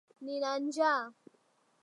Nina 0.25 0.51
njaa 0.65 1.05